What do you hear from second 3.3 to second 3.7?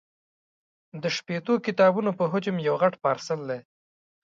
دی.